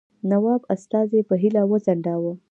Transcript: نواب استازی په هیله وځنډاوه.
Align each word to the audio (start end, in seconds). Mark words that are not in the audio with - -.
نواب 0.31 0.61
استازی 0.75 1.21
په 1.29 1.35
هیله 1.41 1.61
وځنډاوه. 1.65 2.33